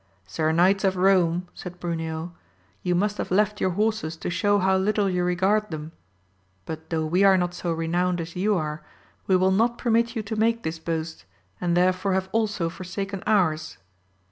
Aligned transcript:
Sir 0.25 0.51
knights 0.51 0.83
of 0.83 0.95
Rome, 0.95 1.47
said 1.53 1.79
Bruneo, 1.79 2.31
you 2.81 2.95
must 2.95 3.19
have 3.19 3.29
left 3.29 3.61
your 3.61 3.69
horses 3.69 4.17
to 4.17 4.31
show 4.31 4.57
how 4.57 4.75
little 4.75 5.07
you 5.07 5.23
regard 5.23 5.69
them; 5.69 5.91
but 6.65 6.89
though 6.89 7.05
we 7.05 7.23
are 7.23 7.37
not 7.37 7.53
so 7.53 7.71
renowned 7.71 8.19
as 8.19 8.35
ye 8.35 8.47
are, 8.47 8.81
we 9.27 9.35
will 9.35 9.51
not 9.51 9.77
permit 9.77 10.15
you 10.15 10.23
to 10.23 10.35
make 10.35 10.63
this 10.63 10.79
boast, 10.79 11.25
and 11.61 11.77
therefore 11.77 12.13
have 12.15 12.29
also 12.31 12.67
forsaken 12.67 13.21
ours. 13.27 13.77